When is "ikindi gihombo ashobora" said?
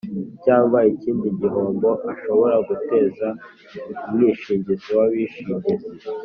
0.91-2.55